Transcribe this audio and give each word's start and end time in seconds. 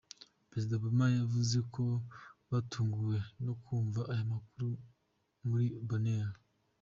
Perezida 0.49 0.73
Obama 0.75 1.05
yavuze 1.19 1.57
ko 1.73 1.83
yatunguwe 2.51 3.17
no 3.45 3.53
kumva 3.63 4.01
aya 4.11 4.31
makuru 4.33 4.67
kuri 5.39 5.65
Boehner. 5.87 6.29